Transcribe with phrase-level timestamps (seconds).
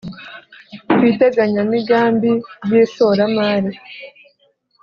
[0.93, 2.31] ku iteganyamigambi
[2.65, 3.71] ry ishoramari